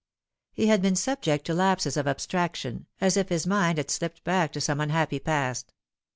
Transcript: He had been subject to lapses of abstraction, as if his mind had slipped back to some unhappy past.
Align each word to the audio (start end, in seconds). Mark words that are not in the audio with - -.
He 0.51 0.65
had 0.65 0.81
been 0.81 0.95
subject 0.95 1.45
to 1.45 1.53
lapses 1.53 1.95
of 1.95 2.07
abstraction, 2.07 2.87
as 2.99 3.17
if 3.17 3.29
his 3.29 3.45
mind 3.45 3.77
had 3.77 3.91
slipped 3.91 4.23
back 4.23 4.51
to 4.53 4.59
some 4.59 4.79
unhappy 4.81 5.19
past. 5.19 5.75